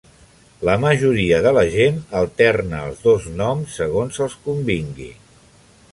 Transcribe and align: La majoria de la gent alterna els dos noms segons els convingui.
La 0.67 0.77
majoria 0.85 1.41
de 1.47 1.51
la 1.57 1.65
gent 1.75 1.99
alterna 2.21 2.81
els 2.87 3.05
dos 3.09 3.27
noms 3.43 3.79
segons 3.83 4.21
els 4.27 4.39
convingui. 4.49 5.15